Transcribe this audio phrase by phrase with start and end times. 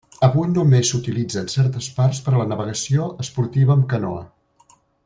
[0.27, 4.27] Avui només s'utilitza en certes parts per a la navegació esportiva amb canoa.